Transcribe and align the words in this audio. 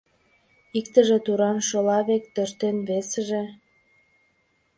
Иктыже 0.77 1.17
туран 1.25 1.57
шола 1.67 1.99
век 2.07 2.23
тӧрштен, 2.33 2.77
весыже... 2.87 3.43